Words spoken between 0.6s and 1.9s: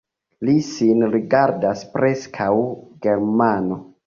sin rigardas